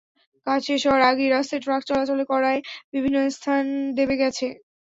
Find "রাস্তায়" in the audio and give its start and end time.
1.29-1.63